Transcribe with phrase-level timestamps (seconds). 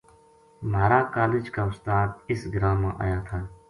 [0.71, 3.39] مھارا کالج کا استاد اِس گراں ما آیا تھا